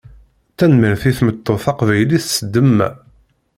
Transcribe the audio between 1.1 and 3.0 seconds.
tmeṭṭut taqbaylit s demma.